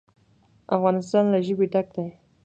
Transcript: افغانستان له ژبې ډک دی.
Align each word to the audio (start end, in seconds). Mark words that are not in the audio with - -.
افغانستان 0.75 1.23
له 1.33 1.39
ژبې 1.47 1.65
ډک 1.73 1.87
دی. 1.95 2.05